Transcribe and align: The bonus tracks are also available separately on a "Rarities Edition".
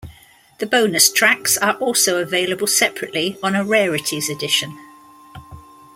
The 0.57 0.65
bonus 0.65 1.11
tracks 1.11 1.59
are 1.59 1.73
also 1.75 2.19
available 2.19 2.65
separately 2.65 3.37
on 3.43 3.55
a 3.55 3.63
"Rarities 3.63 4.31
Edition". 4.31 4.75